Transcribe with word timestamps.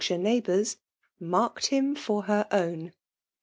sKire 0.03 0.19
neighbours— 0.19 0.77
marked 1.35 1.67
him 1.67 1.93
for 1.93 2.23
her 2.23 2.47
own 2.51 2.91